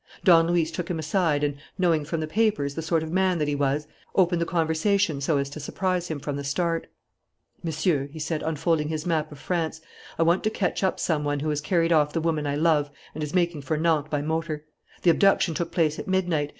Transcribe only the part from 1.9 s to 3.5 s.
from the papers the sort of man that